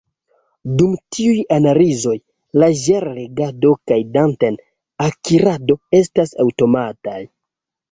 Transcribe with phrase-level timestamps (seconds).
[0.77, 2.15] Dum tiuj analizoj,
[2.63, 7.23] la ĝel-legado kaj daten-akirado estas aŭtomataj.